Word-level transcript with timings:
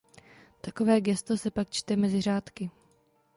Takové 0.61 1.01
gesto 1.01 1.37
se 1.37 1.51
pak 1.51 1.69
„čte 1.69 1.95
mezi 1.95 2.21
řádky“. 2.21 2.69